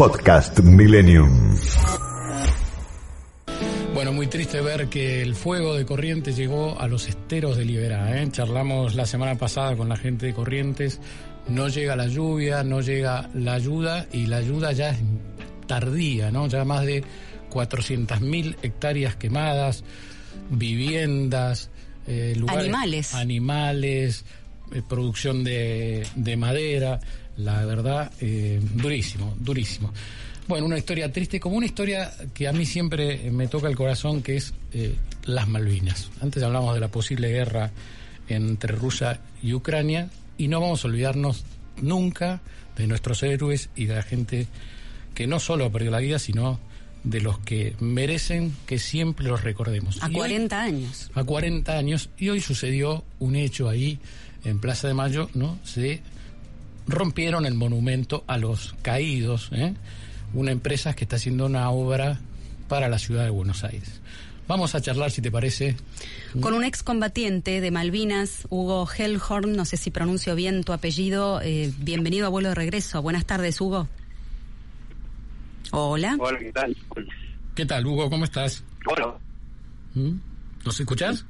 [0.00, 1.54] Podcast Millennium.
[3.92, 8.18] Bueno, muy triste ver que el fuego de Corrientes llegó a los esteros de Liberá.
[8.18, 8.26] ¿eh?
[8.32, 11.02] Charlamos la semana pasada con la gente de Corrientes.
[11.48, 15.00] No llega la lluvia, no llega la ayuda y la ayuda ya es
[15.66, 16.46] tardía, ¿no?
[16.46, 17.04] Ya más de
[17.50, 19.84] 400.000 hectáreas quemadas,
[20.48, 21.68] viviendas,
[22.06, 23.14] eh, lugares, Animales.
[23.14, 24.24] animales,
[24.72, 27.00] eh, producción de, de madera.
[27.36, 29.92] La verdad, eh, durísimo, durísimo.
[30.48, 34.22] Bueno, una historia triste, como una historia que a mí siempre me toca el corazón,
[34.22, 34.94] que es eh,
[35.24, 36.10] las Malvinas.
[36.20, 37.70] Antes hablamos de la posible guerra
[38.28, 41.44] entre Rusia y Ucrania, y no vamos a olvidarnos
[41.80, 42.40] nunca
[42.76, 44.46] de nuestros héroes y de la gente
[45.14, 46.58] que no solo perdió la vida, sino
[47.04, 50.02] de los que merecen que siempre los recordemos.
[50.02, 51.10] A Y hoy- 40 años.
[51.14, 53.98] a 40 años y hoy sucedió un hecho ahí
[54.44, 55.58] en Plaza de Mayo, ¿no?
[55.64, 55.80] Se
[56.90, 59.74] rompieron el monumento a los caídos, ¿eh?
[60.34, 62.20] Una empresa que está haciendo una obra
[62.68, 64.00] para la ciudad de Buenos Aires.
[64.46, 65.76] Vamos a charlar, si te parece.
[66.40, 71.40] Con un excombatiente de Malvinas, Hugo Hellhorn, no sé si pronuncio bien tu apellido.
[71.40, 73.00] eh, bienvenido a vuelo de regreso.
[73.00, 73.88] Buenas tardes, Hugo.
[75.70, 76.16] Hola.
[76.18, 76.76] Hola, ¿qué tal?
[77.54, 78.10] ¿Qué tal, Hugo?
[78.10, 78.64] ¿Cómo estás?
[78.86, 79.14] Hola.
[79.94, 80.18] ¿Mm?
[80.64, 81.24] ¿Nos escuchás?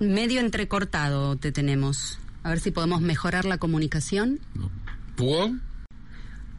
[0.00, 2.18] Medio entrecortado te tenemos.
[2.44, 4.38] A ver si podemos mejorar la comunicación.
[5.18, 5.50] ¿Hugo?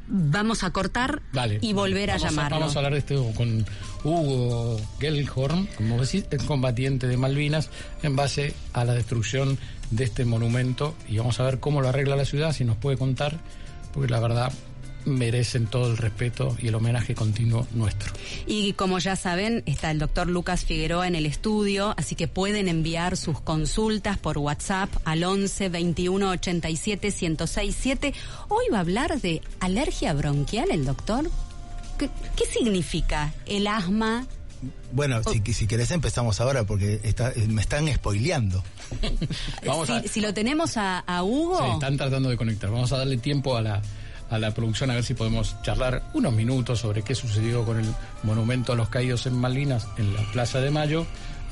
[0.07, 1.59] Vamos a cortar Vale.
[1.61, 2.59] y volver a llamarlo.
[2.59, 3.65] vamos a hablar de esto con
[4.03, 7.69] Hugo Gellhorn, como decís, el combatiente de Malvinas,
[8.03, 9.57] en base a la destrucción
[9.91, 10.95] de este monumento.
[11.07, 13.39] Y vamos a ver cómo lo arregla la ciudad, si nos puede contar,
[13.93, 14.51] porque la verdad
[15.05, 18.11] merecen todo el respeto y el homenaje continuo nuestro.
[18.47, 22.67] Y como ya saben, está el doctor Lucas Figueroa en el estudio, así que pueden
[22.67, 28.13] enviar sus consultas por WhatsApp al 11 21 87 1067.
[28.49, 31.29] Hoy va a hablar de alergia bronquial el doctor.
[31.97, 34.25] ¿Qué, qué significa el asma?
[34.91, 38.63] Bueno, si, si querés empezamos ahora porque está, eh, me están spoileando.
[39.65, 42.69] Vamos si, a- si lo tenemos a, a Hugo, Sí, están tratando de conectar.
[42.71, 43.81] Vamos a darle tiempo a la,
[44.29, 47.85] a la producción a ver si podemos charlar unos minutos sobre qué sucedió con el
[48.23, 51.01] monumento a los caídos en Malvinas en la Plaza de Mayo.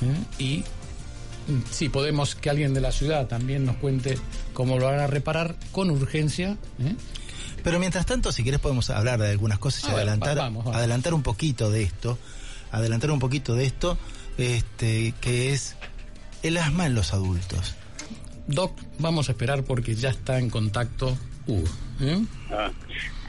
[0.02, 0.14] ¿eh?
[0.42, 0.64] Y
[1.70, 4.18] si podemos que alguien de la ciudad también nos cuente
[4.54, 6.56] cómo lo van a reparar con urgencia.
[6.80, 6.96] ¿eh?
[7.62, 10.64] Pero mientras tanto, si querés podemos hablar de algunas cosas y A adelantar, va- vamos,
[10.64, 10.76] vamos.
[10.78, 12.18] adelantar un poquito de esto,
[12.72, 13.96] adelantar un poquito de esto,
[14.36, 15.76] este, que es
[16.42, 17.74] el asma en los adultos.
[18.46, 21.68] Doc, vamos a esperar porque ya está en contacto Hugo.
[22.00, 22.18] ¿Eh?
[22.50, 22.70] Ah,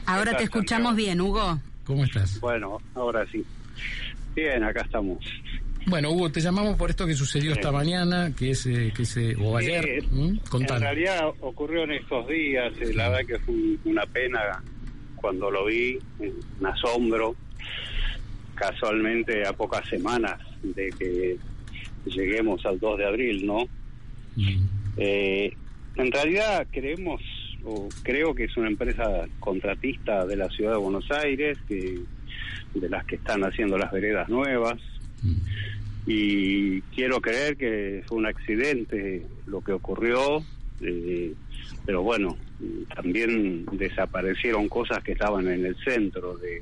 [0.06, 0.96] ahora ¿qué te escuchamos Santiago?
[0.96, 1.59] bien, Hugo.
[1.86, 2.40] ¿Cómo estás?
[2.40, 3.44] Bueno, ahora sí.
[4.36, 5.20] Bien, acá estamos.
[5.88, 9.36] Bueno, Hugo, te llamamos por esto que sucedió esta mañana, que es, eh, que se,
[9.36, 9.86] o ayer.
[9.88, 14.40] Eh, en realidad ocurrió en estos días, eh, la verdad que fue un- una pena
[15.16, 17.36] cuando lo vi, un asombro,
[18.56, 21.38] casualmente a pocas semanas de que
[22.06, 23.68] lleguemos al 2 de abril, ¿no?
[24.36, 24.66] Mm.
[24.97, 25.53] Eh,
[25.97, 27.22] en realidad creemos,
[27.66, 32.00] o creo que es una empresa contratista de la ciudad de Buenos Aires, que
[32.74, 34.80] de las que están haciendo las veredas nuevas,
[35.24, 35.36] Mm.
[36.08, 40.44] y quiero creer que fue un accidente lo que ocurrió,
[40.81, 41.34] eh,
[41.86, 42.38] pero bueno,
[42.94, 46.62] también desaparecieron cosas que estaban en el centro de,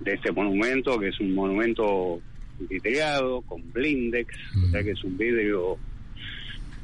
[0.00, 2.20] de este monumento, que es un monumento
[2.60, 4.34] vidriado, con blindex,
[4.64, 5.76] o sea que es un vidrio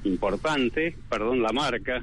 [0.04, 2.02] importante, perdón la marca,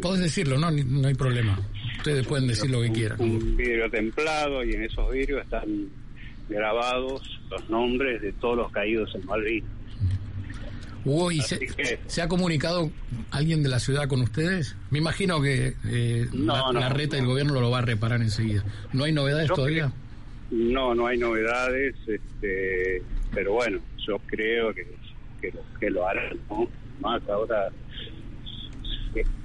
[0.00, 1.58] Podés decirlo, no, no hay problema.
[1.98, 3.20] Ustedes pueden decir lo que quieran.
[3.20, 5.64] un vidrio templado y en esos vidrios están
[6.48, 9.70] grabados los nombres de todos los caídos en Malvinas.
[11.04, 12.90] Hugo, ¿y se, Así que- se ha comunicado
[13.30, 14.74] alguien de la ciudad con ustedes?
[14.90, 17.30] Me imagino que eh, No, la, no, la reta y el no.
[17.30, 18.64] gobierno lo va a reparar enseguida.
[18.92, 19.92] ¿No hay novedades Yo todavía?
[20.50, 23.02] No, no hay novedades, este,
[23.32, 24.84] pero bueno, yo creo que,
[25.40, 26.68] que, lo, que lo harán, ¿no?
[27.00, 27.68] Más ahora,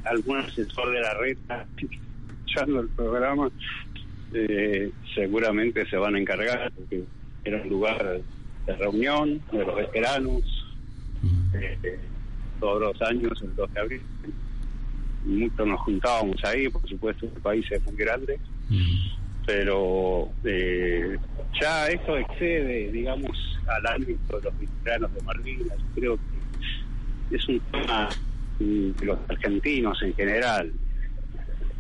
[0.04, 1.38] algún asesor de la red
[1.78, 3.50] escuchando el programa,
[4.34, 7.04] eh, seguramente se van a encargar, porque
[7.44, 8.22] era un lugar
[8.66, 10.44] de reunión de los veteranos,
[11.54, 12.00] eh,
[12.60, 14.02] todos los años, el 2 de abril.
[15.26, 18.40] Muchos nos juntábamos ahí, por supuesto, el país es muy grande
[19.46, 21.18] pero eh,
[21.60, 25.78] ya eso excede, digamos, al ámbito de los veteranos de Malvinas.
[25.96, 26.18] Creo
[27.30, 28.10] que es un tema
[29.04, 30.72] los argentinos en general,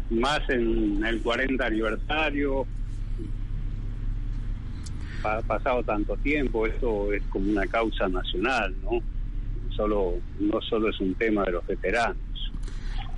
[0.09, 2.65] más en el 40 aniversario.
[5.23, 8.99] Ha pasado tanto tiempo, esto es como una causa nacional, ¿no?
[9.75, 12.17] Solo, no solo es un tema de los veteranos.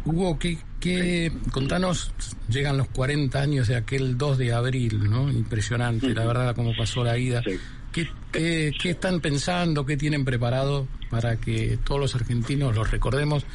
[0.06, 2.14] Hugo, ¿qué, qué, contanos,
[2.50, 5.32] llegan los 40 años de aquel 2 de abril, ¿no?
[5.32, 7.42] Impresionante, la verdad, cómo pasó la vida.
[7.42, 7.58] Sí.
[7.94, 13.46] ¿Qué, qué, qué están pensando, qué tienen preparado para que todos los argentinos los recordemos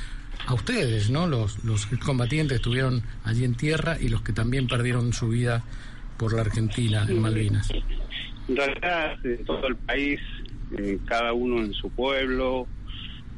[0.46, 1.26] a ustedes, ¿no?
[1.26, 5.64] Los, los combatientes estuvieron allí en tierra y los que también perdieron su vida
[6.16, 7.68] por la Argentina, en Malvinas.
[8.48, 10.20] En realidad, en todo el país,
[10.78, 12.68] eh, cada uno en su pueblo.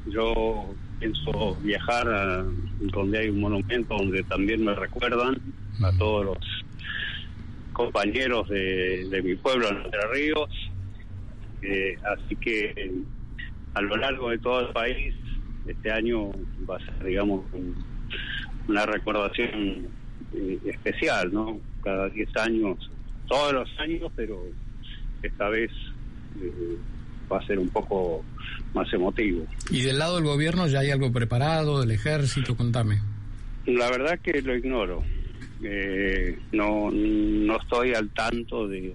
[0.06, 2.44] Yo pienso viajar a
[2.81, 5.38] donde hay un monumento donde también me recuerdan
[5.82, 6.38] a todos los
[7.73, 10.50] compañeros de, de mi pueblo en Entre Ríos.
[11.62, 12.93] Eh, así que
[13.75, 15.14] a lo largo de todo el país,
[15.67, 16.31] este año
[16.69, 17.75] va a ser, digamos, un-
[18.69, 19.88] una recordación
[20.32, 21.58] eh, especial, ¿no?
[21.82, 22.78] Cada 10 años,
[23.28, 24.40] todos los años, pero
[25.22, 25.70] esta vez
[26.40, 26.76] eh,
[27.31, 28.25] va a ser un poco
[28.72, 29.44] más emotivo.
[29.70, 33.00] Y del lado del gobierno ya hay algo preparado, del ejército, contame.
[33.66, 35.02] La verdad que lo ignoro.
[35.62, 38.94] Eh, no, no estoy al tanto de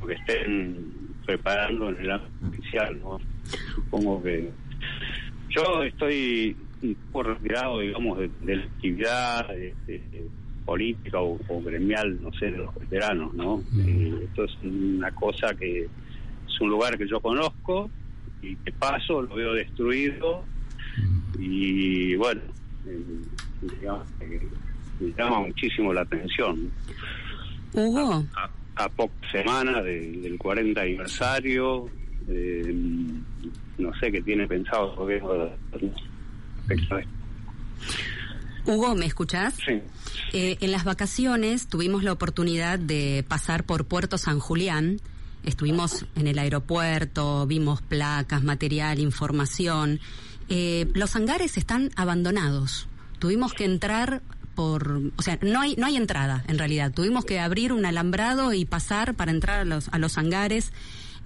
[0.00, 0.92] lo que estén
[1.24, 3.18] preparando en el ámbito oficial, ¿no?
[3.74, 4.50] Supongo que
[5.50, 9.74] yo estoy un poco retirado, digamos, de, de la actividad de-
[10.64, 13.60] política o, o gremial, no sé, de los veteranos, ¿no?
[13.84, 17.90] Eh, esto es una cosa que es un lugar que yo conozco
[18.40, 20.44] y que paso, lo veo destruido
[21.40, 22.40] y bueno,
[22.86, 23.02] eh,
[23.80, 24.06] digamos
[25.00, 26.70] me llama muchísimo la atención.
[27.72, 31.88] Hugo, A, a pocas semanas de- del 40 aniversario,
[32.28, 32.74] eh,
[33.78, 37.12] no sé qué tiene pensado el gobierno respecto a esto.
[38.66, 39.54] Hugo, ¿me escuchás?
[39.54, 39.80] Sí.
[40.32, 45.00] Eh, en las vacaciones tuvimos la oportunidad de pasar por Puerto San Julián.
[45.44, 49.98] Estuvimos en el aeropuerto, vimos placas, material, información.
[50.48, 52.88] Eh, los hangares están abandonados.
[53.18, 54.22] Tuvimos que entrar
[54.54, 56.92] por, o sea, no hay no hay entrada en realidad.
[56.92, 60.72] Tuvimos que abrir un alambrado y pasar para entrar a los a los hangares.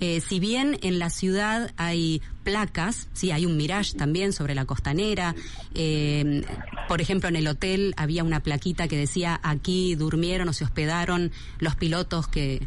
[0.00, 4.64] Eh, si bien en la ciudad hay placas, sí, hay un Mirage también sobre la
[4.64, 5.34] costanera.
[5.74, 6.42] eh,
[6.88, 11.32] por ejemplo, en el hotel había una plaquita que decía aquí durmieron o se hospedaron
[11.58, 12.66] los pilotos que,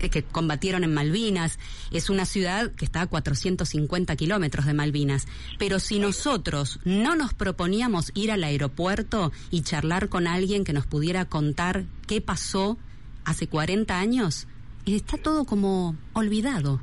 [0.00, 1.58] eh, que combatieron en Malvinas.
[1.90, 5.26] Es una ciudad que está a 450 kilómetros de Malvinas.
[5.58, 10.86] Pero si nosotros no nos proponíamos ir al aeropuerto y charlar con alguien que nos
[10.86, 12.76] pudiera contar qué pasó
[13.24, 14.46] hace 40 años,
[14.94, 16.80] está todo como olvidado.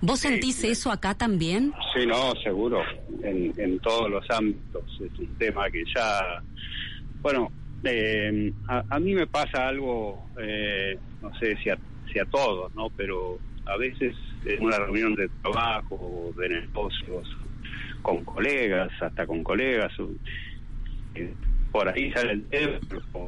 [0.00, 1.72] ¿Vos sentís eso acá también?
[1.94, 2.82] Sí, no, seguro,
[3.22, 4.82] en, en todos los ámbitos.
[5.00, 6.42] Es un tema que ya,
[7.22, 7.50] bueno,
[7.84, 11.78] eh, a, a mí me pasa algo, eh, no sé si a,
[12.12, 12.90] si a todos, ¿no?
[12.90, 14.14] Pero a veces
[14.44, 17.28] en una reunión de trabajo o de negocios
[18.02, 19.92] con colegas, hasta con colegas,
[21.14, 21.34] eh,
[21.76, 22.78] por ahí sale el tema,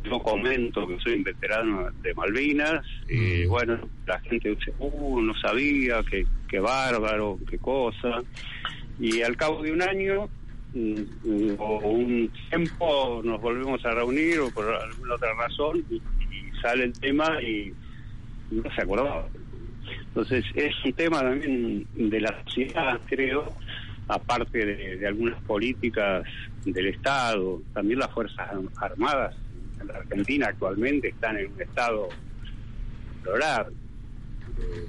[0.04, 5.34] yo comento que soy un veterano de Malvinas, y bueno, la gente dice, uh, no
[5.34, 8.22] sabía, qué, qué bárbaro, qué cosa.
[8.98, 10.30] Y al cabo de un año
[10.72, 15.96] mm, mm, o un tiempo nos volvemos a reunir o por alguna otra razón y,
[15.96, 17.74] y sale el tema y
[18.50, 19.28] no se acordaba.
[20.06, 23.52] Entonces es un tema también de la sociedad, creo,
[24.08, 26.26] aparte de, algunas políticas
[26.64, 29.36] del Estado, también las Fuerzas Armadas
[29.80, 32.08] en la Argentina actualmente están en un estado
[33.16, 33.76] deplorable.
[34.58, 34.88] Eh,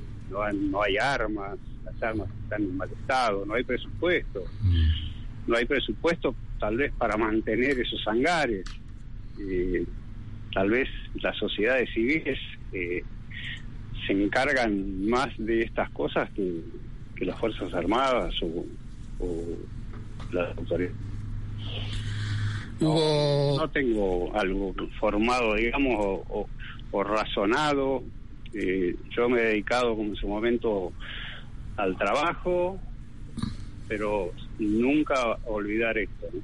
[0.62, 4.44] no hay armas, las armas están en mal estado, no hay presupuesto.
[5.48, 8.64] No hay presupuesto tal vez para mantener esos hangares.
[9.40, 9.86] Eh,
[10.54, 12.40] tal vez las sociedades civiles
[12.74, 13.04] eh,
[14.06, 16.62] se encargan más de estas cosas que,
[17.16, 18.66] que las Fuerzas Armadas o,
[19.20, 19.44] o
[20.32, 20.96] las autoridades.
[22.80, 26.50] Hugo, No tengo algo formado, digamos, o, o-
[26.92, 28.04] o razonado.
[28.54, 30.92] Eh, yo me he dedicado, como en su momento,
[31.78, 32.80] al trabajo,
[33.88, 36.28] pero nunca olvidar esto.
[36.34, 36.40] ¿no?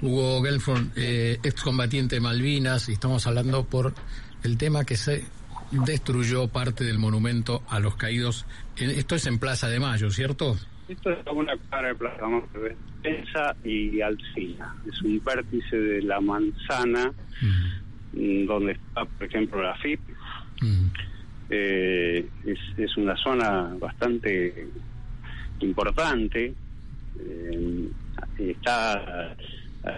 [0.00, 3.94] Hugo Gelford, eh, excombatiente de Malvinas, y estamos hablando por
[4.42, 5.24] el tema que se
[5.70, 8.46] destruyó parte del monumento a los caídos.
[8.76, 10.56] En- Esto es en Plaza de Mayo, ¿cierto?
[10.88, 14.74] Esto es una cuadra de Plaza Mayor Defensa y Alcina.
[14.90, 17.12] Es un vértice de la manzana
[18.12, 20.00] mm, donde está, por ejemplo, la FIP.
[20.62, 20.86] Mm.
[21.50, 24.66] Eh, es, es una zona bastante
[25.60, 26.54] importante.
[27.20, 27.88] Eh,
[28.38, 29.36] está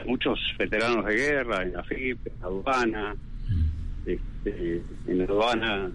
[0.07, 3.17] muchos veteranos de guerra en la FIP, en la aduana.
[4.05, 5.91] Este, en aduana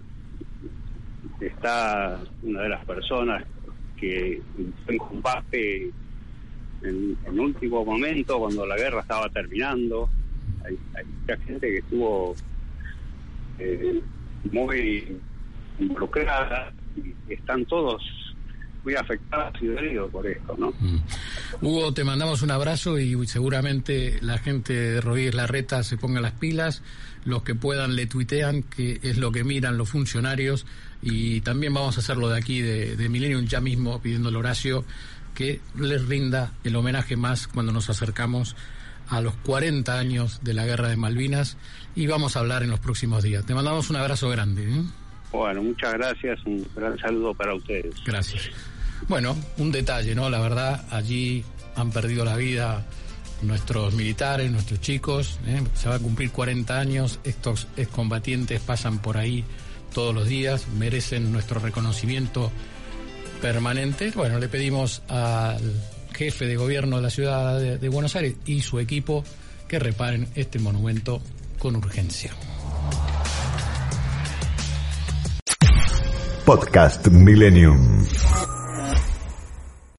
[1.40, 3.44] está una de las personas
[3.96, 4.42] que
[4.88, 5.90] en combate
[6.82, 10.08] en, último momento, cuando la guerra estaba terminando.
[10.64, 12.34] Hay, hay mucha gente que estuvo
[13.58, 14.02] eh,
[14.52, 15.18] muy
[15.78, 18.02] involucrada y están todos
[18.84, 20.70] muy afectados y dolidos por esto, ¿no?
[20.70, 21.00] Mm.
[21.60, 26.32] Hugo, te mandamos un abrazo y seguramente la gente de Rodríguez Larreta se ponga las
[26.32, 26.82] pilas,
[27.24, 30.66] los que puedan le tuitean, que es lo que miran los funcionarios,
[31.02, 34.84] y también vamos a hacerlo de aquí, de, de Millennium, ya mismo pidiendo al Horacio
[35.34, 38.56] que les rinda el homenaje más cuando nos acercamos
[39.08, 41.56] a los 40 años de la guerra de Malvinas
[41.94, 43.44] y vamos a hablar en los próximos días.
[43.44, 44.64] Te mandamos un abrazo grande.
[44.64, 44.82] ¿eh?
[45.30, 47.94] Bueno, muchas gracias, un gran saludo para ustedes.
[48.04, 48.50] Gracias.
[49.08, 50.28] Bueno, un detalle, ¿no?
[50.30, 52.84] La verdad, allí han perdido la vida
[53.42, 55.38] nuestros militares, nuestros chicos.
[55.46, 55.62] ¿eh?
[55.74, 57.20] Se va a cumplir 40 años.
[57.24, 59.44] Estos excombatientes pasan por ahí
[59.92, 62.50] todos los días, merecen nuestro reconocimiento
[63.40, 64.12] permanente.
[64.14, 65.60] Bueno, le pedimos al
[66.12, 69.24] jefe de gobierno de la ciudad de, de Buenos Aires y su equipo
[69.68, 71.20] que reparen este monumento
[71.58, 72.32] con urgencia.
[76.44, 78.06] Podcast Millennium.